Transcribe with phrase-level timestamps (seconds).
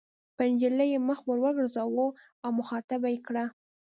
[0.35, 2.07] پر نجلۍ یې مخ ور وګرځاوه
[2.43, 3.45] او مخاطبه یې کړه.